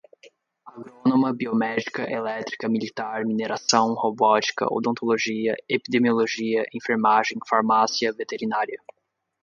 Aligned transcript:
agrônoma, 0.65 1.31
biomédica, 1.31 2.11
elétrica, 2.11 2.67
militar, 2.67 3.23
mineração, 3.23 3.93
robótica, 3.93 4.65
odontologia, 4.73 5.55
epidemiologia, 5.69 6.65
enfermagem, 6.73 7.37
farmácia, 7.47 8.11
veterinária 8.11 8.81